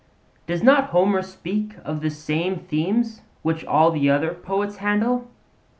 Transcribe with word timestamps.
Does 0.47 0.63
not 0.63 0.85
Homer 0.85 1.21
speak 1.21 1.75
of 1.85 2.01
the 2.01 2.09
same 2.09 2.55
themes 2.57 3.21
which 3.43 3.63
all 3.63 3.91
other 4.09 4.33
poets 4.33 4.77
handle? 4.77 5.27